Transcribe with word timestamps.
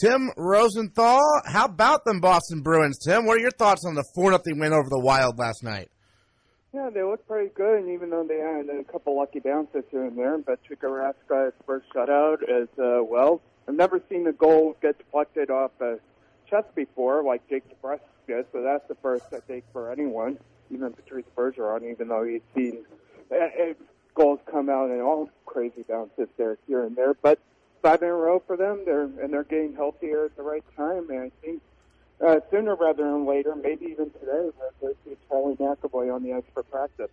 Tim 0.00 0.30
Rosenthal. 0.36 1.42
How 1.44 1.64
about 1.64 2.04
them 2.04 2.20
Boston 2.20 2.60
Bruins, 2.60 2.98
Tim? 2.98 3.26
What 3.26 3.38
are 3.38 3.40
your 3.40 3.50
thoughts 3.50 3.84
on 3.84 3.94
the 3.94 4.04
4 4.14 4.30
0 4.30 4.42
win 4.58 4.72
over 4.72 4.88
the 4.88 5.00
Wild 5.00 5.38
last 5.38 5.64
night? 5.64 5.90
Yeah, 6.72 6.90
they 6.92 7.02
look 7.02 7.26
pretty 7.26 7.50
good, 7.54 7.80
and 7.80 7.90
even 7.90 8.10
though 8.10 8.24
they 8.24 8.38
had 8.38 8.68
a 8.68 8.84
couple 8.84 9.16
lucky 9.16 9.40
bounces 9.40 9.84
here 9.90 10.04
and 10.04 10.16
there, 10.16 10.38
but 10.38 10.60
Tuukka 10.64 10.88
Rask 10.88 11.52
first 11.66 11.86
shutout 11.92 12.42
as 12.42 12.68
uh, 12.78 13.02
well. 13.02 13.40
I've 13.66 13.74
never 13.74 14.00
seen 14.08 14.26
a 14.26 14.32
goal 14.32 14.76
get 14.80 14.98
deflected 14.98 15.50
off 15.50 15.72
a 15.80 15.98
chest 16.48 16.74
before, 16.74 17.24
like 17.24 17.48
Jake 17.48 17.64
DeBrusk 17.68 18.00
did, 18.26 18.46
so 18.52 18.62
that's 18.62 18.86
the 18.86 18.94
first, 18.96 19.24
I 19.32 19.40
think, 19.40 19.64
for 19.72 19.90
anyone, 19.90 20.38
even 20.70 20.92
Patrice 20.92 21.26
Bergeron, 21.36 21.90
even 21.90 22.08
though 22.08 22.24
he's 22.24 22.42
seen 22.54 22.84
uh, 23.32 23.74
goals 24.14 24.40
come 24.50 24.68
out 24.68 24.90
in 24.90 25.00
all 25.00 25.30
crazy 25.46 25.84
bounces 25.88 26.28
there, 26.36 26.58
here 26.66 26.84
and 26.84 26.94
there. 26.94 27.14
But 27.14 27.40
five 27.82 28.02
in 28.02 28.08
a 28.08 28.12
row 28.12 28.42
for 28.46 28.56
them, 28.56 28.82
they're 28.84 29.04
and 29.04 29.32
they're 29.32 29.44
getting 29.44 29.74
healthier 29.74 30.26
at 30.26 30.36
the 30.36 30.42
right 30.42 30.64
time, 30.76 31.10
and 31.10 31.20
I 31.20 31.30
think 31.40 31.62
uh, 32.24 32.40
sooner 32.50 32.74
rather 32.74 33.04
than 33.04 33.26
later, 33.26 33.54
maybe 33.54 33.86
even 33.86 34.10
today, 34.10 34.50
we'll 34.80 34.94
see 35.04 35.16
Charlie 35.28 35.54
McAvoy 35.56 36.14
on 36.14 36.22
the 36.22 36.32
ice 36.32 36.42
for 36.52 36.62
practice. 36.64 37.10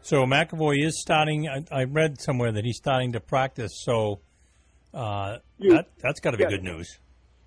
So 0.00 0.24
McAvoy 0.24 0.84
is 0.84 1.00
starting. 1.00 1.48
I, 1.48 1.64
I 1.70 1.84
read 1.84 2.20
somewhere 2.20 2.52
that 2.52 2.64
he's 2.64 2.76
starting 2.76 3.12
to 3.12 3.20
practice. 3.20 3.72
So 3.84 4.20
uh, 4.92 5.38
you, 5.58 5.72
that 5.72 5.88
that's 5.98 6.20
got 6.20 6.32
to 6.32 6.36
be 6.36 6.44
yes. 6.44 6.52
good 6.52 6.64
news. 6.64 6.98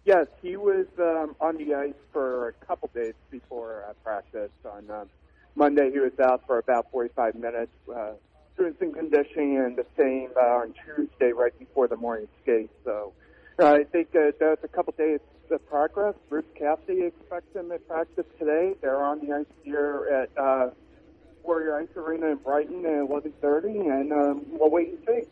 Yes, 0.06 0.28
he 0.42 0.56
was 0.56 0.86
um, 1.00 1.36
on 1.42 1.58
the 1.58 1.74
ice 1.76 1.94
for 2.14 2.50
a 2.50 2.54
couple 2.66 2.90
days 2.94 3.14
before 3.30 3.84
uh, 3.90 3.94
practice. 4.04 4.52
On 4.66 4.90
um, 4.90 5.10
Monday, 5.56 5.92
he 5.92 6.00
was 6.00 6.18
out 6.20 6.46
for 6.48 6.60
about 6.60 6.90
45 6.92 7.36
minutes 7.36 7.72
uh, 7.94 8.12
doing 8.58 8.76
some 8.80 8.94
conditioning, 8.94 9.58
and 9.58 9.76
the 9.76 9.86
same 9.98 10.30
uh, 10.36 10.62
on 10.62 10.74
Tuesday, 10.86 11.32
right 11.32 11.58
before 11.58 11.88
the 11.88 11.98
morning 11.98 12.28
skate. 12.42 12.70
So 12.84 13.14
uh, 13.60 13.74
I 13.74 13.84
think 13.84 14.10
uh, 14.16 14.32
that's 14.40 14.64
a 14.64 14.68
couple 14.68 14.94
days 14.98 15.20
of 15.52 15.66
progress. 15.68 16.16
Bruce 16.30 16.46
Cassidy 16.56 17.04
expects 17.04 17.54
them 17.54 17.72
at 17.72 17.88
practice 17.88 18.26
today. 18.40 18.74
They're 18.82 19.04
on 19.04 19.26
the 19.26 19.34
ice 19.34 19.46
here 19.64 20.28
at 20.38 20.42
uh, 20.42 20.70
Warrior 21.44 21.78
Ice 21.78 21.88
Arena 21.96 22.32
in 22.32 22.38
Brighton 22.38 22.86
at 22.86 23.10
11:30, 23.10 23.66
and 23.66 24.12
um, 24.12 24.46
we'll 24.52 24.70
wait 24.70 24.90
and 24.90 24.98
see. 25.08 25.30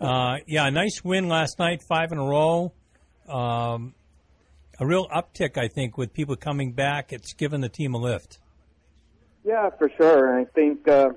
Uh, 0.00 0.36
yeah, 0.46 0.66
a 0.66 0.70
nice 0.70 1.02
win 1.02 1.28
last 1.28 1.58
night, 1.58 1.82
five 1.82 2.12
in 2.12 2.18
a 2.18 2.24
row. 2.24 2.72
Um, 3.28 3.94
a 4.78 4.86
real 4.86 5.08
uptick, 5.08 5.56
I 5.56 5.68
think, 5.68 5.96
with 5.96 6.12
people 6.12 6.36
coming 6.36 6.72
back. 6.72 7.12
It's 7.12 7.32
given 7.32 7.62
the 7.62 7.70
team 7.70 7.94
a 7.94 7.98
lift. 7.98 8.38
Yeah, 9.42 9.70
for 9.78 9.90
sure. 9.96 10.38
I 10.38 10.44
think 10.44 10.86
uh, 10.86 11.10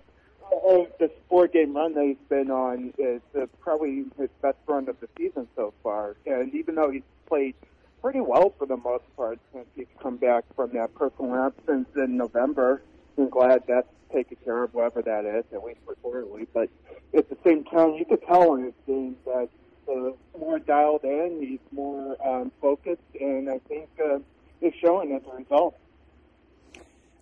this 1.00 1.11
four-game 1.30 1.75
run 1.75 1.94
that 1.94 2.03
he's 2.03 2.28
been 2.30 2.52
on 2.52 2.94
is 2.97 3.22
uh, 3.39 3.45
probably 3.59 4.05
his 4.17 4.30
best 4.42 4.58
run 4.67 4.88
of 4.89 5.00
the 5.00 5.08
season 5.17 5.47
so 5.55 5.73
far. 5.81 6.16
And 6.25 6.53
even 6.53 6.75
though 6.75 6.92
he's 6.92 7.03
played 7.28 7.55
pretty 8.02 8.19
well 8.19 8.53
for 8.58 8.66
the 8.66 8.77
most 8.77 9.03
part 9.16 9.39
since 9.53 9.66
he's 9.75 9.88
come 10.02 10.17
back 10.17 10.44
from 10.55 10.72
that 10.73 10.94
personal 10.95 11.36
absence 11.36 11.88
in 11.95 12.17
November, 12.17 12.81
I'm 13.17 13.30
glad 13.30 13.64
that's 13.67 13.88
taken 14.14 14.38
care 14.44 14.64
of, 14.64 14.73
whatever 14.73 15.02
that 15.02 15.25
is, 15.25 15.45
at 15.53 15.64
least 15.64 15.80
reportedly. 15.86 16.47
But 16.53 16.70
at 17.16 17.30
the 17.30 17.38
same 17.45 17.64
time, 17.66 17.94
you 17.94 18.05
could 18.05 18.22
tell 18.27 18.55
in 18.55 18.66
his 18.66 18.73
game 18.88 19.16
that 19.25 19.50
uh, 19.89 20.11
more 20.38 20.59
dialed 20.59 21.03
in, 21.03 21.38
he's 21.42 21.59
more 21.72 22.16
um, 22.25 22.52
focused, 22.61 23.02
and 23.20 23.50
I 23.50 23.59
think 23.67 23.89
uh, 24.03 24.20
it's 24.61 24.77
showing 24.77 25.14
as 25.14 25.22
a 25.31 25.36
result. 25.36 25.75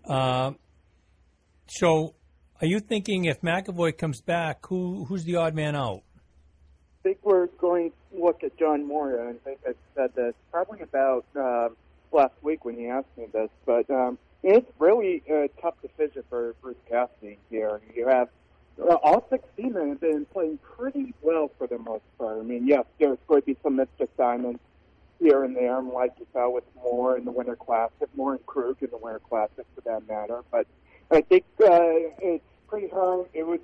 Uh, 0.05 0.51
so, 1.67 2.15
are 2.61 2.67
you 2.67 2.79
thinking 2.79 3.25
if 3.25 3.41
McAvoy 3.41 3.97
comes 3.97 4.21
back, 4.21 4.65
who 4.65 5.05
who's 5.05 5.23
the 5.23 5.35
odd 5.35 5.53
man 5.53 5.75
out? 5.75 6.03
I 6.99 7.03
think 7.03 7.19
we're 7.23 7.47
going 7.47 7.91
to 7.91 8.23
look 8.23 8.43
at 8.43 8.57
John 8.57 8.87
Moore. 8.87 9.29
I 9.29 9.33
think 9.43 9.59
I 9.67 9.73
said 9.95 10.15
this 10.15 10.33
probably 10.51 10.81
about 10.81 11.25
uh, 11.39 11.69
last 12.11 12.33
week 12.41 12.65
when 12.65 12.79
you 12.79 12.89
asked 12.89 13.15
me 13.17 13.27
this, 13.31 13.49
but 13.65 13.89
um, 13.89 14.17
it's 14.43 14.69
really 14.79 15.23
a 15.29 15.49
tough 15.61 15.75
decision 15.81 16.23
for 16.29 16.55
Bruce 16.61 16.77
Cassidy 16.89 17.37
here. 17.49 17.79
You 17.95 18.07
have 18.07 18.29
uh, 18.81 18.95
all 18.95 19.25
six 19.29 19.43
teammen 19.55 19.89
have 19.89 20.01
been 20.01 20.25
playing 20.25 20.57
pretty 20.57 21.13
well 21.21 21.51
for 21.57 21.67
the 21.67 21.77
most 21.77 22.03
part. 22.17 22.39
I 22.39 22.43
mean, 22.43 22.67
yes, 22.67 22.85
there's 22.99 23.17
going 23.27 23.41
to 23.41 23.45
be 23.45 23.57
some 23.63 23.75
missed 23.75 23.91
assignments 23.99 24.63
here 25.19 25.43
and 25.43 25.55
there, 25.55 25.81
like 25.81 26.11
you 26.19 26.27
saw 26.33 26.49
with 26.49 26.63
Moore 26.75 27.17
in 27.17 27.25
the 27.25 27.31
Winter 27.31 27.55
Classic, 27.55 28.07
Moore 28.15 28.33
and 28.33 28.45
Krug 28.45 28.77
in 28.81 28.89
the 28.91 28.97
Winter 28.97 29.21
Classic 29.27 29.65
for 29.73 29.81
that 29.81 30.07
matter. 30.07 30.43
But 30.51 30.67
I 31.11 31.21
think 31.21 31.45
uh, 31.61 32.11
it's 32.19 32.43
pretty 32.67 32.89
hard. 32.89 33.27
It 33.33 33.47
would 33.47 33.61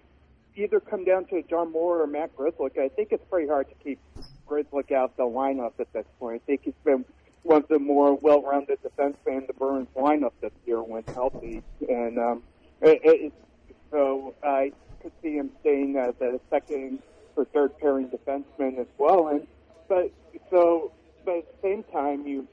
either 0.56 0.80
come 0.80 1.04
down 1.04 1.26
to 1.26 1.42
John 1.44 1.72
Moore 1.72 2.02
or 2.02 2.08
Matt 2.08 2.36
Grzelcyk. 2.38 2.78
I 2.80 2.90
think 2.90 3.10
it's 3.12 3.24
pretty 3.30 3.48
hard 3.48 3.68
to 3.70 3.76
keep 3.84 4.00
Grzelcyk 4.48 4.92
out 4.92 5.18
the 5.18 5.24
lineup 5.24 5.74
at 5.80 5.92
this 5.94 6.06
point. 6.20 6.42
I 6.44 6.46
think 6.46 6.62
he's 6.64 6.74
been 6.86 7.06
one 7.44 7.64
of 7.64 7.68
the 7.68 7.80
more 7.80 8.16
well-rounded 8.16 8.80
defensemen 8.82 9.40
in 9.40 9.48
the 9.48 9.54
Bruins 9.54 9.90
lineup 9.96 10.32
this 10.42 10.54
year 10.66 10.82
when 10.82 11.04
healthy, 11.14 11.62
and 11.90 12.18
um, 12.18 12.44
it, 12.82 13.02
it, 13.04 13.34
so 13.92 14.34
I 14.44 14.72
could 15.02 15.12
see 15.22 15.34
him 15.34 15.52
staying 15.60 15.98
as 15.98 16.14
a 16.22 16.40
second 16.50 17.00
or 17.36 17.46
third 17.46 17.78
pairing 17.80 18.10
defenseman 18.10 18.80
as 18.80 18.88
well. 18.98 19.28
And 19.28 19.46
but 19.90 20.12
so, 20.50 20.94
but 21.26 21.40
at 21.40 21.62
the 21.62 21.68
same 21.68 21.84
time, 21.92 22.26
you 22.26 22.48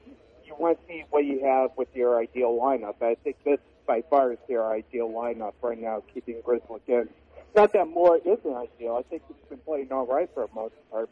you 0.45 0.55
want 0.59 0.77
to 0.81 0.87
see 0.87 1.05
what 1.09 1.23
you 1.23 1.45
have 1.45 1.71
with 1.77 1.87
your 1.95 2.19
ideal 2.19 2.51
lineup. 2.61 3.01
I 3.01 3.15
think 3.23 3.37
this 3.45 3.59
by 3.91 4.01
far 4.09 4.31
is 4.31 4.37
their 4.47 4.65
ideal 4.71 5.09
lineup 5.09 5.51
right 5.61 5.77
now, 5.77 6.01
keeping 6.13 6.41
Grzelcyk 6.43 6.79
in. 6.87 7.09
Not 7.53 7.73
that 7.73 7.89
Moore 7.89 8.19
isn't 8.23 8.55
ideal. 8.65 8.95
I 8.95 9.01
think 9.09 9.21
he's 9.27 9.49
been 9.49 9.57
playing 9.57 9.91
all 9.91 10.07
right 10.07 10.29
for 10.33 10.47
the 10.47 10.55
most 10.55 10.75
part, 10.89 11.09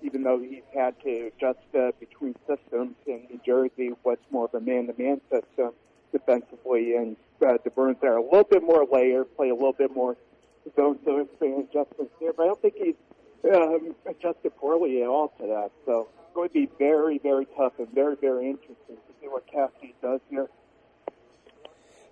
even 0.00 0.22
though 0.22 0.38
he's 0.40 0.62
had 0.74 0.98
to 1.02 1.26
adjust 1.26 1.58
uh, 1.78 1.90
between 2.00 2.34
systems 2.48 2.94
in 3.06 3.26
New 3.28 3.38
Jersey, 3.44 3.90
what's 4.02 4.24
more 4.30 4.46
of 4.46 4.54
a 4.54 4.60
man-to-man 4.60 5.20
system 5.30 5.72
defensively, 6.10 6.96
and 6.96 7.16
uh, 7.46 7.58
the 7.64 7.68
Bruins 7.68 7.98
are 8.02 8.16
a 8.16 8.22
little 8.22 8.44
bit 8.44 8.62
more 8.62 8.86
layered, 8.90 9.26
play 9.36 9.50
a 9.50 9.54
little 9.54 9.74
bit 9.74 9.94
more 9.94 10.16
zone, 10.74 10.98
so 11.04 11.18
it's 11.18 11.38
been 11.38 11.66
adjustments 11.68 12.14
there. 12.18 12.32
But 12.32 12.44
I 12.44 12.46
don't 12.46 12.62
think 12.62 12.76
he's 12.78 13.52
um, 13.54 13.94
adjusted 14.06 14.56
poorly 14.56 15.02
at 15.02 15.08
all 15.08 15.34
to 15.38 15.46
that. 15.48 15.70
So 15.84 16.08
it's 16.18 16.34
going 16.34 16.48
to 16.48 16.54
be 16.54 16.70
very, 16.78 17.18
very 17.18 17.46
tough 17.58 17.74
and 17.78 17.92
very, 17.92 18.16
very 18.16 18.48
interesting 18.48 18.96
to 18.96 19.12
see 19.20 19.28
what 19.28 19.46
Cassidy 19.52 19.94
does 20.00 20.20
here. 20.30 20.48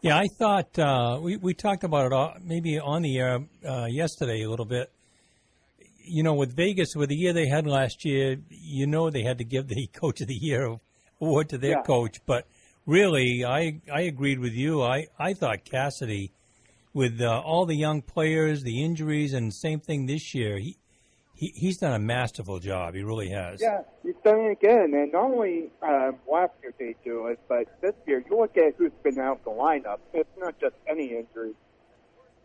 Yeah, 0.03 0.17
I 0.17 0.29
thought 0.39 0.79
uh, 0.79 1.19
we 1.21 1.37
we 1.37 1.53
talked 1.53 1.85
about 1.85 2.07
it 2.07 2.13
all, 2.13 2.35
maybe 2.43 2.79
on 2.79 3.03
the 3.03 3.19
air 3.19 3.41
uh, 3.69 3.85
yesterday 3.85 4.43
a 4.43 4.49
little 4.49 4.65
bit. 4.65 4.91
You 6.03 6.23
know, 6.23 6.35
with 6.35 6.57
Vegas, 6.57 6.95
with 6.97 7.11
the 7.11 7.17
year 7.17 7.35
they 7.35 7.47
had 7.47 7.67
last 7.67 8.05
year, 8.05 8.37
you 8.49 8.87
know 8.87 9.11
they 9.11 9.23
had 9.23 9.39
to 9.39 9.45
give 9.45 9.69
the 9.69 9.87
Coach 9.93 10.23
of 10.23 10.29
the 10.29 10.35
Year 10.41 10.79
award 11.21 11.51
to 11.51 11.59
their 11.59 11.73
Yeah. 11.79 11.83
coach. 11.83 12.17
But 12.25 12.47
really, 12.87 13.45
I 13.45 13.81
I 13.93 14.03
agreed 14.03 14.39
with 14.39 14.55
you. 14.55 14.83
I 14.83 15.09
I 15.19 15.35
thought 15.35 15.65
Cassidy, 15.67 16.33
with 16.95 17.21
uh, 17.21 17.43
all 17.45 17.67
the 17.67 17.77
young 17.77 18.01
players, 18.01 18.63
the 18.63 18.83
injuries, 18.83 19.35
and 19.35 19.53
same 19.53 19.81
thing 19.81 20.07
this 20.07 20.35
year, 20.35 20.59
he. 20.59 20.77
He, 21.41 21.55
he's 21.57 21.79
done 21.79 21.95
a 21.95 21.99
masterful 21.99 22.59
job. 22.59 22.93
He 22.93 23.03
really 23.03 23.31
has. 23.31 23.63
Yeah, 23.63 23.81
he's 24.03 24.15
done 24.23 24.41
it 24.41 24.51
again. 24.51 24.93
And 24.93 25.11
not 25.11 25.23
only 25.23 25.71
um, 25.81 26.17
last 26.31 26.53
year 26.63 26.75
they 26.79 26.95
do 27.03 27.29
it, 27.29 27.41
but 27.49 27.65
this 27.81 27.95
year, 28.07 28.23
you 28.29 28.39
look 28.39 28.59
at 28.59 28.75
who's 28.77 28.93
been 29.03 29.19
out 29.19 29.43
the 29.45 29.51
lineup. 29.51 30.01
It's 30.13 30.29
not 30.37 30.61
just 30.61 30.75
any 30.87 31.17
injuries. 31.17 31.55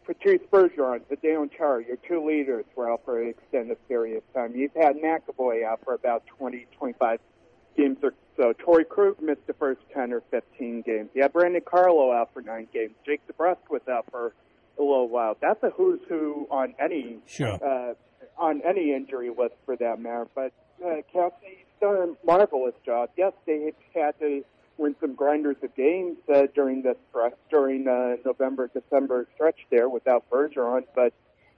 Patrice 0.06 0.40
Bergeron, 0.50 1.02
Zdeno 1.12 1.50
Chara, 1.58 1.84
your 1.86 1.98
two 2.08 2.26
leaders 2.26 2.64
were 2.78 2.90
out 2.90 3.02
for 3.04 3.22
an 3.22 3.32
extended 3.32 3.86
period 3.90 4.20
of 4.20 4.34
time. 4.34 4.56
You've 4.56 4.72
had 4.74 4.96
McAvoy 4.96 5.66
out 5.66 5.82
for 5.84 5.94
about 5.94 6.26
20, 6.28 6.66
25 6.78 7.20
games 7.76 7.98
or 8.02 8.14
so. 8.38 8.54
Torrey 8.54 8.86
Krug 8.86 9.22
missed 9.22 9.46
the 9.46 9.56
first 9.56 9.82
10 9.94 10.14
or 10.14 10.22
15 10.32 10.84
games. 10.84 11.10
You 11.14 11.24
have 11.24 11.34
Brandon 11.34 11.62
Carlo 11.66 12.14
out 12.14 12.30
for 12.34 12.42
nine 12.42 12.70
games. 12.74 12.94
Jake 13.06 13.20
DeBrusk 13.28 13.70
was 13.70 13.82
out 13.92 14.06
for 14.10 14.34
a 14.80 14.82
little 14.82 15.10
while. 15.10 15.36
That's 15.42 15.62
a 15.64 15.72
who's 15.72 16.00
who 16.08 16.48
on 16.50 16.76
any 16.80 17.18
Sure. 17.26 17.56
uh, 17.62 17.96
on 18.38 18.62
any 18.64 18.94
injury 18.94 19.30
list 19.30 19.56
for 19.66 19.76
that 19.78 20.00
matter. 20.00 20.28
But 20.36 20.54
uh, 20.86 21.02
Cassidy's 21.12 21.66
done 21.80 21.96
a 21.96 22.26
marvelous 22.26 22.76
job. 22.86 23.10
Yes, 23.18 23.34
they 23.46 23.72
had 23.94 24.20
to 24.20 24.44
win 24.78 24.96
some 25.00 25.14
grinders 25.14 25.56
of 25.64 25.74
games 25.76 26.18
uh, 26.34 26.44
during 26.54 26.82
the 26.82 26.96
stretch, 27.10 27.34
during 27.50 27.88
uh, 27.88 28.18
November, 28.26 28.70
December 28.74 29.28
stretch 29.36 29.60
there 29.70 29.88
without 29.88 30.30
Bergeron, 30.30 30.84
but 30.94 31.14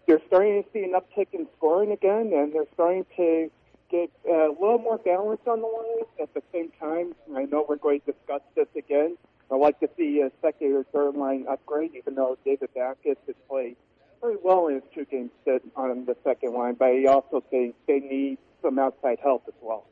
they're 0.07 0.22
starting 0.28 0.63
to 0.63 0.69
see 0.72 0.84
an 0.84 0.94
uptick 0.94 1.28
in 1.34 1.48
scoring 1.57 1.92
again, 1.92 2.31
and 2.34 2.54
they're 2.54 2.68
starting 2.74 3.06
to 3.18 3.50
get 3.90 4.10
uh, 4.30 4.50
a 4.50 4.54
little 4.54 4.78
more 4.78 4.98
balance 4.98 5.42
on 5.48 5.62
the 5.62 5.68
line. 5.68 6.06
At 6.22 6.34
the 6.34 6.44
same 6.54 6.72
time, 6.80 7.16
I 7.36 7.46
know 7.46 7.66
we're 7.68 7.78
going 7.78 8.01
to 8.01 8.13
discuss 8.13 8.42
this 8.56 8.68
again. 8.75 9.18
I'd 9.51 9.56
like 9.56 9.80
to 9.80 9.90
see 9.98 10.22
a 10.22 10.31
second 10.42 10.74
or 10.74 10.84
third 10.84 11.16
line 11.16 11.46
upgrade, 11.50 11.92
even 11.96 12.16
though 12.16 12.38
David 12.46 12.69
Backes 12.75 13.00
has 13.06 13.36
played 13.50 13.78
very 14.22 14.38
well 14.44 14.68
in 14.68 14.75
his 14.75 14.84
two 14.94 15.06
games 15.06 15.31
on 15.75 16.06
the 16.06 16.16
second 16.24 16.54
line, 16.54 16.75
but 16.78 16.94
he 16.94 17.08
also 17.08 17.44
thinks 17.50 17.78
they 17.88 18.00
need 18.00 18.38
some 18.62 18.80
outside 18.80 19.19
help 19.22 19.44
as 19.48 19.54
well. 19.62 19.86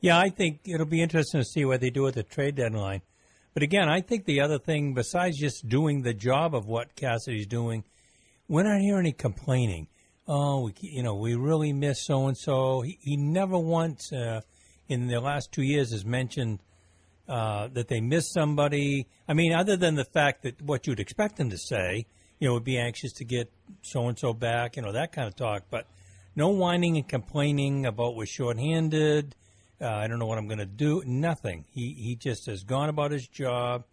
Yeah, 0.00 0.18
I 0.18 0.28
think 0.28 0.60
it'll 0.66 0.86
be 0.86 1.00
interesting 1.00 1.40
to 1.40 1.44
see 1.44 1.64
what 1.64 1.80
they 1.80 1.90
do 1.90 2.06
at 2.06 2.14
the 2.14 2.22
trade 2.22 2.56
deadline. 2.56 3.02
But 3.54 3.62
again, 3.62 3.88
I 3.88 4.00
think 4.00 4.24
the 4.24 4.40
other 4.40 4.58
thing, 4.58 4.94
besides 4.94 5.38
just 5.38 5.68
doing 5.68 6.02
the 6.02 6.12
job 6.12 6.54
of 6.54 6.66
what 6.66 6.96
Cassidy's 6.96 7.46
doing, 7.46 7.84
we're 8.48 8.64
not 8.64 8.80
hearing 8.80 9.06
any 9.06 9.12
complaining. 9.12 9.88
oh, 10.26 10.64
we, 10.64 10.74
you 10.80 11.02
know, 11.02 11.14
we 11.14 11.34
really 11.34 11.72
miss 11.72 12.04
so 12.04 12.26
and 12.26 12.36
so. 12.36 12.82
He 12.82 13.16
never 13.16 13.58
once 13.58 14.12
uh, 14.12 14.40
in 14.88 15.06
the 15.06 15.20
last 15.20 15.52
two 15.52 15.62
years 15.62 15.92
has 15.92 16.04
mentioned 16.04 16.58
uh, 17.28 17.68
that 17.68 17.88
they 17.88 18.00
miss 18.00 18.30
somebody. 18.32 19.06
I 19.28 19.34
mean, 19.34 19.54
other 19.54 19.76
than 19.76 19.94
the 19.94 20.04
fact 20.04 20.42
that 20.42 20.60
what 20.60 20.86
you'd 20.86 21.00
expect 21.00 21.38
him 21.38 21.50
to 21.50 21.58
say, 21.58 22.06
you 22.44 22.50
know, 22.50 22.54
would 22.54 22.64
be 22.64 22.76
anxious 22.76 23.14
to 23.14 23.24
get 23.24 23.50
so 23.80 24.06
and 24.06 24.18
so 24.18 24.34
back, 24.34 24.76
you 24.76 24.82
know, 24.82 24.92
that 24.92 25.12
kind 25.12 25.26
of 25.26 25.34
talk. 25.34 25.62
But 25.70 25.86
no 26.36 26.50
whining 26.50 26.98
and 26.98 27.08
complaining 27.08 27.86
about 27.86 28.16
we're 28.16 28.26
shorthanded. 28.26 29.34
Uh, 29.80 29.88
I 29.88 30.08
don't 30.08 30.18
know 30.18 30.26
what 30.26 30.36
I'm 30.36 30.46
going 30.46 30.58
to 30.58 30.66
do. 30.66 31.02
Nothing. 31.06 31.64
He 31.72 31.94
he 31.94 32.16
just 32.16 32.44
has 32.44 32.62
gone 32.62 32.90
about 32.90 33.12
his 33.12 33.26
job, 33.26 33.84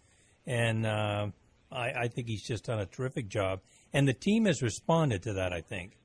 and 0.46 0.86
uh, 0.86 1.28
I, 1.72 1.92
I 1.94 2.08
think 2.10 2.28
he's 2.28 2.44
just 2.44 2.66
done 2.66 2.80
a 2.80 2.86
terrific 2.86 3.30
job. 3.30 3.62
And 3.94 4.06
the 4.06 4.14
team 4.14 4.44
has 4.46 4.62
responded 4.62 5.24
to 5.24 5.34
that. 5.34 5.54
I 5.54 5.62
think. 5.62 5.98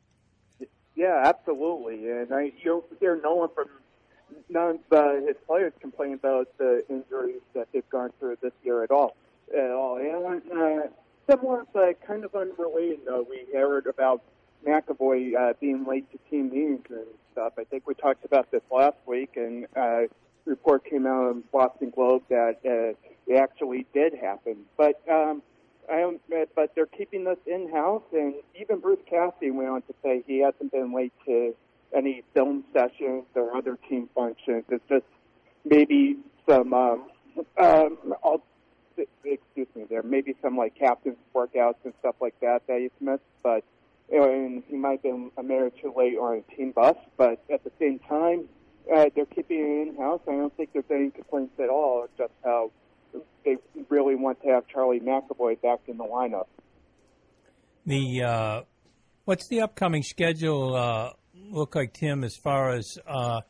Yeah, 0.94 1.22
absolutely. 1.25 2.08
And 2.08 2.32
I 2.32 2.52
you 2.62 2.84
hear 3.00 3.20
no 3.20 3.34
one 3.34 3.49
from 3.56 3.66
none 4.49 4.78
of 4.92 4.96
uh, 4.96 5.14
his 5.26 5.37
players 5.49 5.72
complain 5.81 6.14
about 6.14 6.56
the 6.58 6.84
injuries 6.88 7.42
that 7.54 7.66
they've 7.72 7.90
gone 7.90 8.12
through 8.20 8.37
this 8.40 8.52
year 8.62 8.84
at 8.84 8.92
all. 8.92 9.16
At 9.52 9.70
all. 9.72 9.96
And 9.96 10.42
uh, 10.52 10.87
similar, 11.28 11.64
but 11.73 12.00
kind 12.06 12.25
of 12.25 12.34
unrelated. 12.34 13.00
Though 13.06 13.26
we 13.28 13.46
heard 13.52 13.87
about 13.87 14.23
McAvoy 14.67 15.34
uh, 15.34 15.52
being 15.61 15.84
late 15.84 16.11
to 16.12 16.19
team 16.31 16.50
meetings 16.50 16.87
and 16.90 17.06
stuff. 17.32 17.55
I 17.58 17.64
think 17.64 17.87
we 17.87 17.94
talked 17.94 18.25
about 18.25 18.50
this 18.50 18.62
last 18.70 18.96
week, 19.06 19.32
and 19.37 19.67
uh, 19.76 20.02
report 20.44 20.84
came 20.84 21.06
out 21.06 21.31
in 21.31 21.44
Boston 21.52 21.90
Globe 21.90 22.23
that 22.28 22.58
uh, 22.64 22.96
it 23.26 23.37
actually 23.37 23.87
did 23.93 24.14
happen. 24.14 24.56
But 24.76 25.00
um, 25.11 25.43
I 25.90 26.00
don't, 26.00 26.20
but 26.55 26.75
they're 26.75 26.87
keeping 26.87 27.25
this 27.25 27.38
in 27.46 27.70
house, 27.70 28.02
and 28.12 28.34
even 28.61 28.81
Bruce 28.81 29.00
Cassidy 29.08 29.50
went 29.50 29.69
on 29.69 29.82
to 29.82 29.94
say 30.02 30.23
he 30.26 30.40
hasn't 30.40 30.73
been 30.73 30.94
late 30.94 31.12
to 31.26 31.55
any 31.94 32.23
film 32.34 32.64
sessions 32.73 33.25
or 33.34 33.56
other 33.56 33.78
team 33.88 34.08
functions. 34.14 34.64
It's 34.69 34.84
just 34.88 35.05
maybe 35.64 36.17
some 36.49 36.73
um, 36.73 37.05
um, 37.58 37.99
excuse 39.25 39.69
me 39.75 39.84
there 39.88 40.02
may 40.02 40.20
be 40.20 40.34
some 40.43 40.56
like 40.56 40.75
captain's 40.75 41.16
workouts 41.34 41.76
and 41.84 41.93
stuff 42.00 42.16
like 42.20 42.38
that 42.40 42.62
that 42.66 42.81
he's 42.81 42.90
missed, 43.00 43.22
but 43.43 43.64
you 44.10 44.20
know, 44.20 44.31
and 44.31 44.62
he 44.69 44.76
might 44.76 45.02
been 45.02 45.31
a 45.37 45.43
minute 45.43 45.75
too 45.81 45.93
late 45.96 46.16
on 46.16 46.38
a 46.38 46.56
team 46.56 46.72
bus. 46.72 46.96
But 47.16 47.43
at 47.52 47.64
the 47.64 47.72
same 47.78 47.98
time, 48.00 48.48
uh, 48.94 49.06
they're 49.14 49.26
keeping 49.26 49.58
it 49.58 49.88
in 49.88 49.96
house. 49.96 50.20
I 50.28 50.32
don't 50.32 50.56
think 50.56 50.70
there's 50.72 50.84
any 50.90 51.10
complaints 51.10 51.54
at 51.58 51.69
all. 51.69 52.06
Just 52.16 52.32
how 52.44 52.70
they 53.44 53.56
really 53.88 54.14
want 54.14 54.43
to 54.43 54.48
have 54.48 54.66
Charlie 54.69 55.00
McAvoy 55.00 55.60
back 55.60 55.81
in 55.88 55.96
the 55.96 56.04
lineup. 56.04 56.46
The 57.84 58.22
uh, 58.22 58.62
what's 59.25 59.49
the 59.49 59.60
upcoming 59.62 60.02
schedule 60.02 60.75
uh, 60.75 61.10
look 61.34 61.75
like, 61.75 61.92
Tim? 61.92 62.22
As 62.22 62.37
far 62.37 62.70
as 62.70 62.99
uh, 63.06 63.40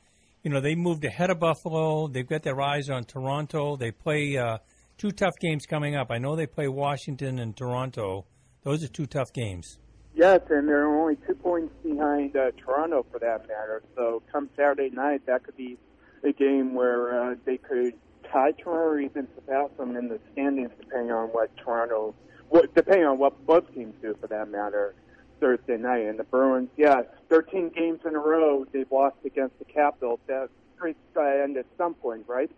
you 0.42 0.50
know, 0.50 0.60
they 0.60 0.74
moved 0.74 1.04
ahead 1.04 1.30
of 1.30 1.40
Buffalo. 1.40 2.08
They've 2.08 2.26
got 2.26 2.42
their 2.42 2.60
eyes 2.60 2.88
on 2.88 3.04
Toronto. 3.04 3.76
They 3.76 3.90
play 3.90 4.36
uh, 4.36 4.58
two 4.98 5.10
tough 5.10 5.34
games 5.40 5.66
coming 5.66 5.94
up. 5.94 6.10
I 6.10 6.18
know 6.18 6.36
they 6.36 6.46
play 6.46 6.68
Washington 6.68 7.38
and 7.38 7.56
Toronto. 7.56 8.26
Those 8.62 8.82
are 8.82 8.88
two 8.88 9.06
tough 9.06 9.32
games. 9.32 9.78
Yes, 10.14 10.40
and 10.48 10.66
they're 10.66 10.86
only 10.86 11.16
two 11.26 11.34
points 11.34 11.74
behind 11.82 12.34
uh, 12.36 12.50
Toronto 12.56 13.04
for 13.10 13.18
that 13.20 13.42
matter. 13.42 13.82
So 13.94 14.22
come 14.32 14.48
Saturday 14.56 14.90
night, 14.90 15.26
that 15.26 15.44
could 15.44 15.56
be 15.56 15.76
a 16.24 16.32
game 16.32 16.74
where 16.74 17.32
uh, 17.32 17.34
they 17.44 17.58
could 17.58 17.94
tie 18.32 18.52
Toronto 18.52 18.94
or 18.94 19.00
even 19.00 19.28
surpass 19.34 19.68
them 19.76 19.94
in 19.96 20.08
the 20.08 20.18
standings, 20.32 20.70
depending 20.80 21.12
on 21.12 21.28
what 21.28 21.54
Toronto, 21.58 22.14
what, 22.48 22.74
depending 22.74 23.04
on 23.04 23.18
what 23.18 23.44
both 23.46 23.72
teams 23.74 23.94
do 24.00 24.16
for 24.20 24.26
that 24.28 24.50
matter. 24.50 24.94
Thursday 25.38 25.76
night, 25.76 26.06
and 26.06 26.18
the 26.18 26.24
Bruins, 26.24 26.70
yes, 26.78 27.04
13 27.28 27.70
games 27.76 28.00
in 28.06 28.14
a 28.14 28.18
row 28.18 28.64
they've 28.72 28.90
lost 28.90 29.16
against 29.26 29.58
the 29.58 29.66
Capitals. 29.66 30.18
That 30.28 30.48
streak's 30.74 30.98
got 31.14 31.30
to 31.30 31.42
end 31.42 31.58
at 31.58 31.66
some 31.76 31.92
point, 31.92 32.24
right? 32.26 32.50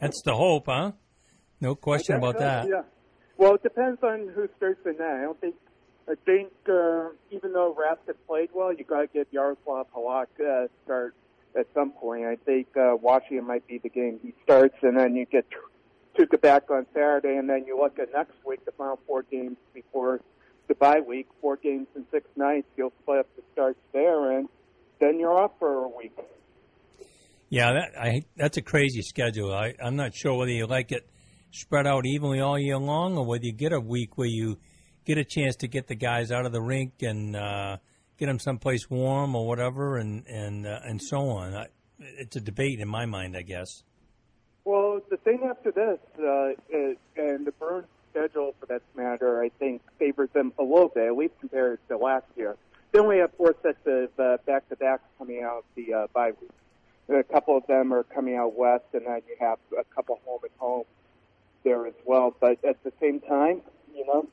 That's 0.00 0.20
the 0.24 0.34
hope, 0.34 0.64
huh? 0.66 0.90
No 1.60 1.74
question 1.74 2.16
about 2.16 2.38
that. 2.38 2.68
Yeah. 2.68 2.82
Well, 3.36 3.54
it 3.54 3.62
depends 3.62 4.02
on 4.02 4.28
who 4.34 4.48
starts 4.56 4.80
the 4.84 4.92
net. 4.92 5.00
I 5.02 5.22
don't 5.22 5.40
think 5.40 5.54
I 6.08 6.14
think 6.26 6.50
uh, 6.68 7.10
even 7.30 7.52
though 7.52 7.76
Rask 7.78 8.06
has 8.06 8.16
played 8.26 8.50
well, 8.52 8.72
you 8.72 8.84
got 8.84 9.00
to 9.00 9.06
get 9.06 9.28
Yaroslav 9.30 9.86
Halak 9.94 10.26
uh, 10.40 10.66
start 10.84 11.14
at 11.56 11.66
some 11.74 11.92
point. 11.92 12.24
I 12.24 12.36
think 12.36 12.68
uh, 12.76 12.96
Washington 13.00 13.46
might 13.46 13.66
be 13.66 13.78
the 13.78 13.88
game 13.88 14.18
he 14.22 14.34
starts, 14.42 14.76
and 14.82 14.96
then 14.96 15.14
you 15.14 15.26
get 15.26 15.46
Tuukka 16.18 16.40
back 16.40 16.70
on 16.70 16.86
Saturday, 16.92 17.36
and 17.36 17.48
then 17.48 17.64
you 17.66 17.78
look 17.78 17.98
at 17.98 18.12
next 18.12 18.34
week, 18.44 18.64
the 18.64 18.72
final 18.72 18.98
four 19.06 19.22
games 19.22 19.56
before 19.72 20.20
the 20.68 20.74
bye 20.74 21.00
week, 21.00 21.28
four 21.40 21.56
games 21.56 21.86
in 21.94 22.04
six 22.10 22.26
nights. 22.36 22.66
You'll 22.76 22.92
split 23.02 23.20
up 23.20 23.26
the 23.36 23.42
starts 23.52 23.80
there, 23.92 24.36
and 24.36 24.48
then 25.00 25.18
you're 25.18 25.36
off 25.36 25.52
for 25.58 25.84
a 25.84 25.88
week. 25.88 26.16
Yeah, 27.48 27.72
that, 27.72 27.98
I, 27.98 28.24
that's 28.36 28.56
a 28.56 28.62
crazy 28.62 29.02
schedule. 29.02 29.52
I, 29.52 29.74
I'm 29.82 29.96
not 29.96 30.14
sure 30.14 30.34
whether 30.34 30.52
you 30.52 30.66
like 30.66 30.92
it 30.92 31.08
spread 31.50 31.86
out 31.86 32.06
evenly 32.06 32.40
all 32.40 32.58
year 32.58 32.78
long, 32.78 33.16
or 33.16 33.24
whether 33.24 33.44
you 33.44 33.52
get 33.52 33.72
a 33.72 33.80
week 33.80 34.16
where 34.16 34.28
you 34.28 34.58
get 35.04 35.18
a 35.18 35.24
chance 35.24 35.56
to 35.56 35.68
get 35.68 35.86
the 35.86 35.94
guys 35.94 36.30
out 36.30 36.46
of 36.46 36.52
the 36.52 36.60
rink 36.60 37.02
and 37.02 37.36
uh, 37.36 37.76
get 38.18 38.26
them 38.26 38.38
someplace 38.38 38.88
warm 38.88 39.34
or 39.34 39.46
whatever, 39.46 39.96
and 39.96 40.26
and 40.26 40.66
uh, 40.66 40.80
and 40.84 41.00
so 41.02 41.28
on. 41.28 41.54
I, 41.54 41.66
it's 41.98 42.36
a 42.36 42.40
debate 42.40 42.80
in 42.80 42.88
my 42.88 43.06
mind, 43.06 43.36
I 43.36 43.42
guess. 43.42 43.82
Well, 44.64 45.00
the 45.10 45.16
thing 45.16 45.40
after 45.48 45.70
this, 45.70 45.98
uh, 46.18 46.50
is, 46.68 46.96
and 47.16 47.46
the 47.46 47.52
Bruins 47.52 47.86
schedule 48.10 48.54
for 48.60 48.66
that 48.66 48.82
matter, 48.94 49.42
I 49.42 49.50
think 49.58 49.82
favors 49.98 50.30
them 50.32 50.52
a 50.58 50.62
little 50.62 50.88
bit, 50.88 51.06
at 51.06 51.16
least 51.16 51.34
compared 51.40 51.78
to 51.88 51.96
last 51.96 52.26
year. 52.36 52.56
They 52.92 52.98
only 52.98 53.18
have 53.18 53.32
four 53.36 53.54
sets 53.62 53.78
of 53.86 54.10
uh, 54.18 54.36
back-to-backs 54.46 55.02
coming 55.18 55.42
out 55.42 55.64
the 55.76 55.94
uh, 55.94 56.06
bye 56.12 56.32
week. 56.40 56.50
A 57.08 57.24
couple 57.24 57.56
of 57.56 57.66
them 57.66 57.92
are 57.92 58.04
coming 58.04 58.36
out 58.36 58.54
west, 58.56 58.84
and 58.92 59.06
then 59.06 59.22
you 59.28 59.36
have 59.40 59.58
a 59.78 59.84
couple 59.94 60.20
home 60.24 60.40
there 61.64 61.86
as 61.86 61.94
well. 62.04 62.34
But 62.40 62.64
at 62.64 62.82
the 62.84 62.92
same 63.00 63.20
time, 63.20 63.62
you 63.94 64.06
know, 64.06 64.28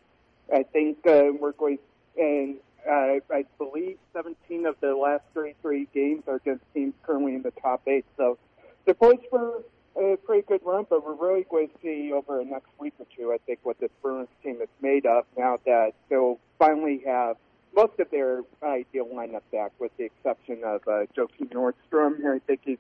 I 0.54 0.64
think 0.64 1.06
uh, 1.06 1.32
we're 1.40 1.52
going, 1.52 1.80
and 2.18 2.58
uh, 2.88 3.20
I 3.32 3.46
believe 3.58 3.98
17 4.14 4.66
of 4.66 4.76
the 4.80 4.96
last 4.96 5.24
33 5.34 5.88
games 5.94 6.24
are 6.28 6.36
against 6.36 6.64
teams 6.74 6.94
currently 7.04 7.36
in 7.36 7.42
the 7.42 7.52
top 7.62 7.82
eight. 7.88 8.06
So 8.16 8.38
they're 8.86 8.94
poised 8.94 9.24
for 9.30 9.64
a 9.98 10.16
pretty 10.18 10.44
good 10.48 10.62
run, 10.64 10.86
but 10.90 11.06
we're 11.06 11.16
really 11.16 11.46
going 11.50 11.68
to 11.70 11.74
see 11.82 12.12
over 12.14 12.38
the 12.38 12.46
next 12.46 12.70
week 12.80 12.94
or 13.00 13.06
two, 13.16 13.34
I 13.34 13.38
think, 13.46 13.60
what 13.64 13.80
this 13.80 13.90
Bruins 14.02 14.30
team 14.44 14.62
is 14.62 14.70
made 14.82 15.06
of 15.06 15.26
now 15.38 15.58
that 15.66 15.94
they'll 16.10 16.40
finally 16.60 17.02
have 17.06 17.38
most 17.76 18.00
of 18.00 18.10
their 18.10 18.42
ideal 18.64 19.06
lineup 19.06 19.42
back, 19.52 19.72
with 19.80 19.92
the 19.98 20.06
exception 20.06 20.62
of 20.64 20.82
uh, 20.88 21.06
Joakim 21.16 21.50
Nordstrom. 21.50 22.26
I 22.26 22.40
think 22.40 22.62
he's 22.64 22.78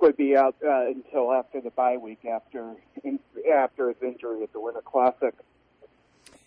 to 0.00 0.12
be 0.12 0.36
out 0.36 0.56
uh, 0.64 0.86
until 0.86 1.32
after 1.32 1.60
the 1.60 1.70
bye 1.70 1.96
week, 1.96 2.24
after 2.24 2.74
in, 3.02 3.18
after 3.52 3.88
his 3.88 3.96
injury 4.02 4.42
at 4.42 4.52
the 4.52 4.60
Winter 4.60 4.82
Classic. 4.82 5.34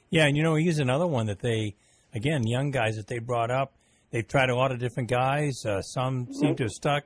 Yeah, 0.10 0.26
and 0.26 0.38
you 0.38 0.44
know, 0.44 0.56
he's 0.56 0.80
another 0.80 1.08
one 1.08 1.28
that 1.28 1.40
they, 1.40 1.76
again, 2.14 2.46
young 2.48 2.72
guys 2.72 2.96
that 2.96 3.08
they 3.08 3.20
brought 3.20 3.52
up. 3.52 3.74
They've 4.12 4.28
tried 4.28 4.50
a 4.50 4.56
lot 4.56 4.72
of 4.72 4.80
different 4.80 5.10
guys. 5.10 5.66
Uh, 5.66 5.82
some 5.82 6.26
mm-hmm. 6.26 6.34
seem 6.34 6.56
to 6.56 6.64
have 6.64 6.72
stuck. 6.72 7.04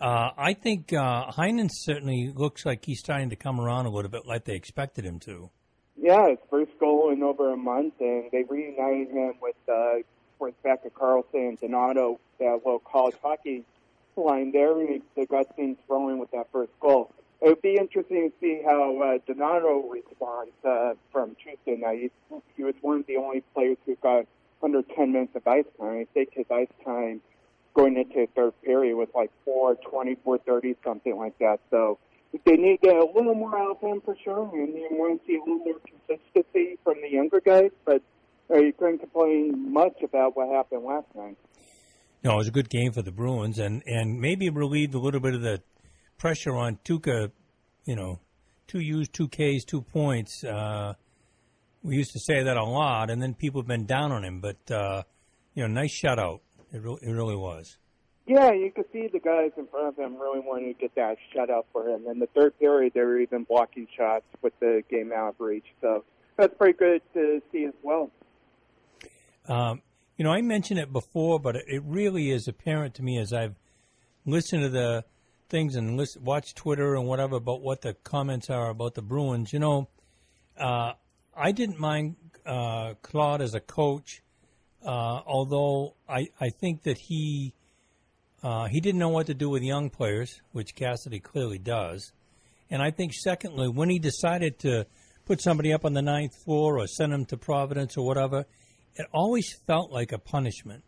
Uh, 0.00 0.30
I 0.36 0.54
think 0.54 0.94
uh, 0.94 1.30
Heinen 1.30 1.68
certainly 1.70 2.32
looks 2.34 2.64
like 2.64 2.84
he's 2.86 3.00
starting 3.00 3.28
to 3.30 3.36
come 3.36 3.60
around 3.60 3.84
a 3.84 3.90
little 3.90 4.10
bit 4.10 4.26
like 4.26 4.44
they 4.46 4.54
expected 4.54 5.04
him 5.04 5.18
to. 5.20 5.50
Yeah, 5.96 6.30
his 6.30 6.38
first 6.48 6.72
goal 6.80 7.10
in 7.12 7.22
over 7.22 7.52
a 7.52 7.56
month, 7.56 7.94
and 8.00 8.30
they 8.32 8.44
reunited 8.48 9.10
him 9.10 9.34
with 9.42 9.56
uh, 9.68 9.96
back 10.64 10.80
at 10.86 10.94
Karlsson 10.94 11.50
and 11.50 11.60
Donato, 11.60 12.18
that 12.38 12.60
little 12.64 12.78
college 12.78 13.16
hockey 13.22 13.64
line 14.24 14.52
there, 14.52 14.78
and 14.80 15.02
they 15.16 15.26
got 15.26 15.54
things 15.56 15.76
rolling 15.88 16.18
with 16.18 16.30
that 16.32 16.48
first 16.52 16.72
goal 16.80 17.12
it 17.40 17.48
would 17.48 17.62
be 17.62 17.76
interesting 17.76 18.30
to 18.30 18.36
see 18.40 18.62
how 18.64 19.00
uh, 19.00 19.18
Donato 19.26 19.88
responds 19.88 20.52
uh, 20.64 20.92
from 21.10 21.36
Tuesday 21.42 21.80
night. 21.80 22.12
He, 22.30 22.36
he 22.56 22.64
was 22.64 22.74
one 22.82 23.00
of 23.00 23.06
the 23.06 23.16
only 23.16 23.42
players 23.54 23.78
who 23.86 23.96
got 23.96 24.26
under 24.62 24.82
10 24.82 25.12
minutes 25.12 25.34
of 25.34 25.46
ice 25.46 25.64
time. 25.78 26.00
I 26.00 26.06
think 26.12 26.34
his 26.34 26.44
ice 26.50 26.68
time 26.84 27.22
going 27.72 27.96
into 27.96 28.14
the 28.14 28.28
third 28.34 28.52
period 28.62 28.94
was 28.96 29.08
like 29.14 29.30
420, 29.46 30.16
430, 30.16 30.76
something 30.84 31.16
like 31.16 31.38
that. 31.38 31.60
So 31.70 31.98
they 32.44 32.56
need 32.56 32.82
to 32.82 32.88
get 32.88 32.96
a 32.96 33.06
little 33.06 33.34
more 33.34 33.58
out 33.58 33.70
of 33.70 33.80
him 33.80 34.02
for 34.02 34.14
sure, 34.22 34.50
and 34.52 34.74
you 34.74 34.88
want 34.90 35.22
to 35.22 35.26
see 35.26 35.36
a 35.36 35.40
little 35.40 35.64
more 35.64 35.80
consistency 36.08 36.78
from 36.84 37.00
the 37.00 37.10
younger 37.10 37.40
guys. 37.40 37.70
But 37.86 38.02
uh, 38.50 38.58
you 38.58 38.74
couldn't 38.74 38.98
complain 38.98 39.72
much 39.72 40.02
about 40.02 40.36
what 40.36 40.48
happened 40.50 40.84
last 40.84 41.06
night. 41.14 41.38
No, 42.22 42.34
it 42.34 42.36
was 42.36 42.48
a 42.48 42.52
good 42.52 42.68
game 42.68 42.92
for 42.92 43.02
the 43.02 43.12
Bruins, 43.12 43.58
and 43.58 43.82
and 43.86 44.20
maybe 44.20 44.50
relieved 44.50 44.94
a 44.94 44.98
little 44.98 45.20
bit 45.20 45.34
of 45.34 45.40
the 45.40 45.62
pressure 46.18 46.54
on 46.54 46.78
Tuukka, 46.84 47.30
you 47.86 47.96
know, 47.96 48.20
two 48.66 48.80
U's, 48.80 49.08
two 49.08 49.28
K's, 49.28 49.64
two 49.64 49.80
points. 49.80 50.44
Uh, 50.44 50.94
we 51.82 51.96
used 51.96 52.12
to 52.12 52.20
say 52.20 52.42
that 52.42 52.56
a 52.56 52.64
lot, 52.64 53.10
and 53.10 53.22
then 53.22 53.32
people 53.34 53.60
have 53.62 53.68
been 53.68 53.86
down 53.86 54.12
on 54.12 54.24
him. 54.24 54.40
But 54.40 54.70
uh, 54.70 55.02
you 55.54 55.62
know, 55.62 55.68
nice 55.68 55.98
shutout. 55.98 56.40
It, 56.72 56.82
re- 56.82 56.98
it 57.02 57.10
really 57.10 57.36
was. 57.36 57.78
Yeah, 58.26 58.52
you 58.52 58.70
could 58.70 58.84
see 58.92 59.08
the 59.12 59.18
guys 59.18 59.50
in 59.56 59.66
front 59.66 59.88
of 59.88 59.96
him 59.96 60.16
really 60.16 60.40
wanting 60.40 60.72
to 60.72 60.80
get 60.80 60.94
that 60.94 61.16
shutout 61.34 61.64
for 61.72 61.88
him. 61.88 62.06
In 62.06 62.20
the 62.20 62.28
third 62.28 62.56
period, 62.60 62.92
they 62.94 63.00
were 63.00 63.18
even 63.18 63.44
blocking 63.44 63.88
shots 63.96 64.24
with 64.40 64.52
the 64.60 64.84
game 64.88 65.10
out 65.12 65.30
of 65.30 65.34
reach. 65.40 65.64
So 65.80 66.04
that's 66.36 66.54
pretty 66.56 66.78
good 66.78 67.02
to 67.14 67.42
see 67.50 67.64
as 67.64 67.74
well. 67.82 68.10
Um, 69.48 69.82
you 70.20 70.24
know, 70.24 70.32
I 70.32 70.42
mentioned 70.42 70.78
it 70.78 70.92
before, 70.92 71.40
but 71.40 71.56
it 71.56 71.82
really 71.82 72.30
is 72.30 72.46
apparent 72.46 72.96
to 72.96 73.02
me 73.02 73.16
as 73.16 73.32
I've 73.32 73.54
listened 74.26 74.64
to 74.64 74.68
the 74.68 75.02
things 75.48 75.76
and 75.76 75.96
listen, 75.96 76.22
watch 76.22 76.54
Twitter 76.54 76.94
and 76.94 77.06
whatever 77.06 77.36
about 77.36 77.62
what 77.62 77.80
the 77.80 77.94
comments 77.94 78.50
are 78.50 78.68
about 78.68 78.92
the 78.92 79.00
Bruins. 79.00 79.50
You 79.50 79.60
know, 79.60 79.88
uh, 80.58 80.92
I 81.34 81.52
didn't 81.52 81.80
mind 81.80 82.16
uh, 82.44 82.96
Claude 83.00 83.40
as 83.40 83.54
a 83.54 83.60
coach, 83.60 84.20
uh, 84.84 85.22
although 85.26 85.94
I, 86.06 86.28
I 86.38 86.50
think 86.50 86.82
that 86.82 86.98
he 86.98 87.54
uh, 88.42 88.66
he 88.66 88.78
didn't 88.82 88.98
know 88.98 89.08
what 89.08 89.26
to 89.28 89.34
do 89.34 89.48
with 89.48 89.62
young 89.62 89.88
players, 89.88 90.42
which 90.52 90.74
Cassidy 90.74 91.20
clearly 91.20 91.58
does. 91.58 92.12
And 92.68 92.82
I 92.82 92.90
think, 92.90 93.14
secondly, 93.14 93.68
when 93.68 93.88
he 93.88 93.98
decided 93.98 94.58
to 94.58 94.84
put 95.24 95.40
somebody 95.40 95.72
up 95.72 95.86
on 95.86 95.94
the 95.94 96.02
ninth 96.02 96.36
floor 96.44 96.78
or 96.78 96.86
send 96.86 97.10
them 97.10 97.24
to 97.26 97.38
Providence 97.38 97.96
or 97.96 98.04
whatever, 98.04 98.44
it 98.94 99.06
always 99.12 99.52
felt 99.66 99.90
like 99.90 100.12
a 100.12 100.18
punishment. 100.18 100.84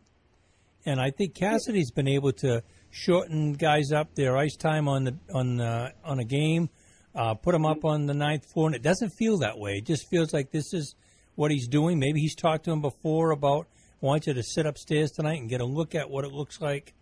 And 0.84 1.00
I 1.00 1.10
think 1.10 1.34
Cassidy's 1.34 1.90
been 1.90 2.08
able 2.08 2.32
to 2.34 2.62
shorten 2.90 3.54
guys 3.54 3.92
up 3.92 4.14
their 4.14 4.36
ice 4.36 4.56
time 4.56 4.88
on 4.88 5.04
the 5.04 5.16
on 5.32 5.56
the, 5.56 5.92
on 6.04 6.18
a 6.18 6.24
game, 6.24 6.68
uh, 7.14 7.34
put 7.34 7.52
them 7.52 7.64
up 7.64 7.84
on 7.84 8.06
the 8.06 8.14
ninth 8.14 8.44
floor, 8.52 8.66
and 8.66 8.74
it 8.74 8.82
doesn't 8.82 9.10
feel 9.10 9.38
that 9.38 9.58
way. 9.58 9.78
It 9.78 9.86
just 9.86 10.08
feels 10.08 10.32
like 10.32 10.50
this 10.50 10.74
is 10.74 10.94
what 11.36 11.50
he's 11.50 11.68
doing. 11.68 11.98
Maybe 11.98 12.20
he's 12.20 12.34
talked 12.34 12.64
to 12.64 12.72
him 12.72 12.80
before 12.80 13.30
about 13.30 13.68
I 14.02 14.06
want 14.06 14.26
you 14.26 14.34
to 14.34 14.42
sit 14.42 14.66
upstairs 14.66 15.12
tonight 15.12 15.40
and 15.40 15.48
get 15.48 15.60
a 15.60 15.64
look 15.64 15.94
at 15.94 16.10
what 16.10 16.24
it 16.24 16.32
looks 16.32 16.60
like, 16.60 16.92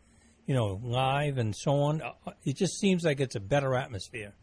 you 0.44 0.54
know, 0.54 0.78
live 0.82 1.38
and 1.38 1.56
so 1.56 1.72
on. 1.80 2.02
Uh, 2.02 2.12
it 2.44 2.56
just 2.56 2.78
seems 2.78 3.04
like 3.04 3.20
it's 3.20 3.36
a 3.36 3.40
better 3.40 3.74
atmosphere. 3.74 4.34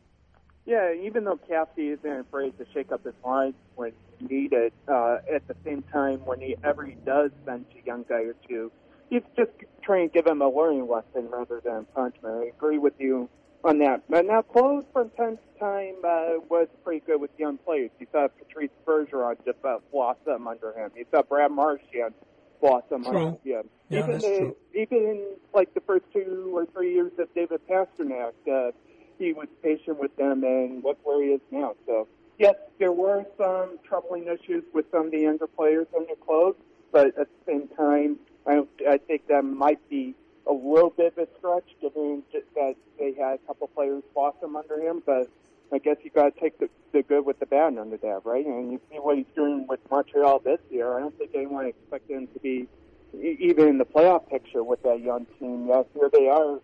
Yeah, 0.66 0.92
even 1.04 1.24
though 1.24 1.40
Cassidy 1.48 1.90
isn't 1.90 2.20
afraid 2.20 2.58
to 2.58 2.66
shake 2.74 2.92
up 2.92 3.06
his 3.06 3.14
line 3.24 3.54
when 3.76 3.92
needed, 4.20 4.74
uh, 4.88 5.18
at 5.34 5.48
the 5.48 5.56
same 5.66 5.84
time, 5.94 6.20
whenever 6.26 6.46
he 6.46 6.56
ever 6.64 6.88
does 7.06 7.32
bench 7.46 7.68
a 7.82 7.86
young 7.86 8.06
guy 8.08 8.24
or 8.24 8.36
two, 8.48 8.72
he's 9.10 9.24
just 9.36 9.52
trying 9.84 10.10
to 10.10 10.14
give 10.14 10.28
him 10.28 10.42
a 10.42 10.50
learning 10.50 10.88
lesson 10.88 11.30
rather 11.30 11.62
than 11.64 11.86
punishment. 11.96 12.44
I 12.44 12.48
agree 12.48 12.78
with 12.78 12.94
you 13.00 13.30
on 13.64 13.80
that. 13.80 14.04
But 14.10 14.26
now, 14.26 14.42
Claude 14.42 14.86
from 14.94 15.10
time 15.12 15.38
to 15.38 15.60
time 15.60 15.96
uh, 16.04 16.40
was 16.50 16.68
pretty 16.84 17.04
good 17.06 17.20
with 17.20 17.32
young 17.38 17.58
players. 17.58 17.92
You 18.00 18.08
saw 18.12 18.28
Patrice 18.28 18.70
Bergeron 18.86 19.38
just 19.46 19.58
uh, 19.64 19.78
blossom 19.92 20.48
under 20.48 20.74
him. 20.74 20.92
You 20.96 21.06
saw 21.12 21.22
Brad 21.24 21.52
Marchand 21.52 22.14
blossom 22.62 23.04
true. 23.04 23.18
under 23.18 23.30
him. 23.44 23.70
Yeah, 23.90 24.00
even 24.00 24.20
the, 24.20 24.56
even 24.74 24.98
in 24.98 25.36
like 25.54 25.74
the 25.74 25.82
first 25.82 26.06
two 26.14 26.52
or 26.56 26.66
three 26.66 26.94
years 26.94 27.12
of 27.20 27.34
David 27.34 27.62
Pastrnak, 27.70 28.34
uh, 28.52 28.72
he 29.18 29.34
was 29.34 29.48
patient 29.64 30.00
with 30.00 30.16
them, 30.18 30.44
and 30.44 30.84
look 30.84 31.00
where 31.04 31.24
he 31.24 31.30
is 31.30 31.42
now. 31.52 31.76
So 31.86 32.08
yes, 32.38 32.56
there 32.80 32.92
were 32.92 33.26
some 33.38 33.80
troubling 33.88 34.28
issues 34.28 34.64
with 34.74 34.86
some 34.92 35.08
of 35.08 35.12
the 35.12 35.20
younger 35.20 35.48
players 35.48 35.88
under 35.96 36.16
Claude, 36.16 36.56
but 36.92 37.08
at 37.18 37.28
the 37.28 37.46
same 37.46 37.68
time, 37.70 38.18
I, 38.46 38.64
I 38.88 38.98
think 38.98 39.28
that 39.28 39.44
might 39.44 39.88
be 39.90 40.16
a 40.48 40.54
little 40.54 40.90
bit 40.90 41.14
of 41.18 41.28
a 41.28 41.38
stretch, 41.38 41.70
given 41.82 42.24
that 42.56 42.76
they 42.98 43.14
had 43.14 43.36
a 43.36 43.38
couple 43.48 43.68
players 43.68 44.04
blossom 44.14 44.56
under 44.56 44.80
him. 44.80 45.04
But 45.06 45.30
I 45.74 45.80
guess 45.80 45.98
you 46.04 46.10
got 46.10 46.34
to 46.34 46.40
take 46.40 46.58
the, 46.60 46.70
the 46.94 47.04
good 47.04 47.26
with 47.26 47.40
the 47.40 47.46
bad 47.46 47.78
under 47.78 47.98
that, 47.98 48.22
right? 48.24 48.46
And 48.46 48.72
you 48.72 48.80
see 48.90 48.98
what 48.98 49.18
he's 49.18 49.26
doing 49.36 49.68
with 49.68 49.80
Montreal 49.92 50.40
this 50.40 50.60
year. 50.72 50.96
I 50.96 51.02
don't 51.02 51.18
think 51.18 51.32
anyone 51.36 51.66
expected 51.66 52.16
him 52.16 52.28
to 52.28 52.40
be 52.40 52.68
even 53.14 53.68
in 53.68 53.78
the 53.78 53.86
playoff 53.86 54.30
picture 54.30 54.64
with 54.64 54.84
that 54.84 55.02
young 55.02 55.26
team. 55.40 55.68
Yes, 55.68 55.86
here 55.94 56.10
they 56.12 56.28
are, 56.28 56.60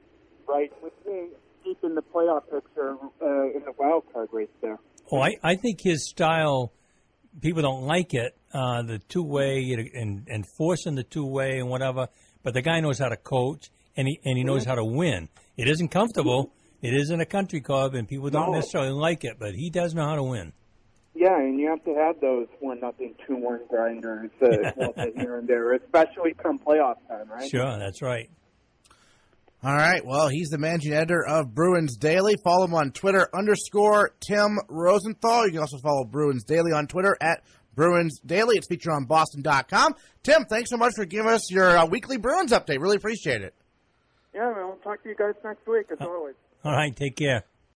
right, 0.47 0.71
deep 1.63 1.77
in 1.83 1.95
the 1.95 2.01
playoff 2.01 2.43
picture 2.51 2.95
uh, 3.21 3.49
in 3.49 3.63
the 3.65 3.73
wild 3.77 4.03
card 4.13 4.29
race 4.31 4.47
there. 4.61 4.79
Oh, 5.11 5.19
I, 5.21 5.35
I 5.43 5.55
think 5.55 5.81
his 5.81 6.07
style, 6.09 6.71
people 7.41 7.61
don't 7.61 7.83
like 7.83 8.13
it, 8.13 8.35
uh, 8.53 8.81
the 8.83 8.99
two 8.99 9.23
way 9.23 9.89
and, 9.93 10.27
and 10.29 10.45
forcing 10.57 10.95
the 10.95 11.03
two 11.03 11.25
way 11.25 11.59
and 11.59 11.69
whatever. 11.69 12.07
But 12.43 12.53
the 12.53 12.61
guy 12.61 12.79
knows 12.79 12.99
how 12.99 13.09
to 13.09 13.17
coach 13.17 13.69
and 13.95 14.07
he 14.07 14.19
and 14.25 14.37
he 14.37 14.43
knows 14.43 14.65
how 14.65 14.75
to 14.75 14.83
win. 14.83 15.29
It 15.57 15.67
isn't 15.67 15.89
comfortable. 15.89 16.51
It 16.81 16.93
isn't 16.93 17.21
a 17.21 17.25
country 17.25 17.61
club, 17.61 17.93
and 17.95 18.07
people 18.07 18.29
don't 18.29 18.51
No. 18.51 18.57
necessarily 18.57 18.91
like 18.91 19.23
it. 19.23 19.37
But 19.39 19.55
he 19.55 19.69
does 19.69 19.93
know 19.93 20.03
how 20.05 20.15
to 20.15 20.23
win. 20.23 20.51
Yeah, 21.15 21.37
and 21.39 21.57
you 21.59 21.69
have 21.69 21.83
to 21.85 21.93
have 21.95 22.19
those 22.19 22.47
one 22.59 22.79
nothing, 22.81 23.13
two 23.25 23.35
one 23.37 23.61
grinders 23.69 24.31
uh, 24.41 24.47
here 25.15 25.37
and 25.37 25.47
there, 25.47 25.73
especially 25.73 26.33
come 26.33 26.59
playoff 26.59 26.95
time, 27.07 27.29
right? 27.29 27.49
Sure, 27.49 27.77
that's 27.77 28.01
right. 28.01 28.29
All 29.63 29.73
right. 29.73 30.05
Well, 30.05 30.27
he's 30.27 30.49
the 30.49 30.57
managing 30.57 30.91
editor 30.91 31.25
of 31.25 31.55
Bruins 31.55 31.95
Daily. 31.95 32.35
Follow 32.43 32.65
him 32.65 32.73
on 32.73 32.91
Twitter 32.91 33.29
underscore 33.33 34.11
Tim 34.19 34.57
Rosenthal. 34.67 35.45
You 35.45 35.51
can 35.51 35.61
also 35.61 35.77
follow 35.77 36.03
Bruins 36.03 36.43
Daily 36.43 36.73
on 36.73 36.87
Twitter 36.87 37.15
at 37.21 37.43
Bruins 37.73 38.19
Daily. 38.25 38.57
It's 38.57 38.67
featured 38.67 38.91
on 38.91 39.05
Boston.com. 39.05 39.95
Tim, 40.21 40.43
thanks 40.45 40.69
so 40.69 40.75
much 40.75 40.93
for 40.97 41.05
giving 41.05 41.31
us 41.31 41.49
your 41.49 41.77
uh, 41.77 41.85
weekly 41.85 42.17
Bruins 42.17 42.51
update. 42.51 42.81
Really 42.81 42.97
appreciate 42.97 43.41
it. 43.41 43.53
Yeah, 44.33 44.51
man, 44.53 44.67
we'll 44.67 44.75
talk 44.77 45.01
to 45.03 45.09
you 45.09 45.15
guys 45.15 45.35
next 45.45 45.65
week 45.65 45.85
as 45.91 45.97
always. 46.01 46.35
All 46.65 46.73
right, 46.73 46.93
take 46.93 47.15
care. 47.15 47.45